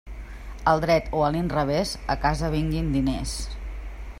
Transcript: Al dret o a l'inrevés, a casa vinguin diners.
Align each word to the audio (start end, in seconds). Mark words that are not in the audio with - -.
Al 0.71 0.81
dret 0.85 1.11
o 1.17 1.21
a 1.25 1.29
l'inrevés, 1.35 1.91
a 2.13 2.15
casa 2.25 2.51
vinguin 2.57 2.91
diners. 2.97 3.37